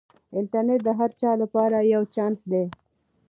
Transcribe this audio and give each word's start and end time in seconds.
انټرنیټ 0.37 0.81
د 0.85 0.89
هر 0.99 1.11
چا 1.21 1.31
لپاره 1.41 1.77
یو 1.93 2.03
چانس 2.15 2.39
دی. 2.51 2.63